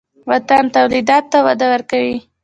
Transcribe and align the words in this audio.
وطني 0.29 0.69
تولیداتو 0.75 1.29
ته 1.31 1.37
وده 1.47 1.65
ورکړئ 1.73 2.11